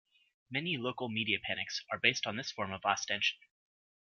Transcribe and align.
Many 0.49 0.77
local 0.77 1.09
media 1.09 1.37
panics 1.39 1.83
are 1.91 1.99
based 1.99 2.25
in 2.25 2.35
this 2.35 2.51
form 2.51 2.71
of 2.73 2.81
ostension. 2.83 3.37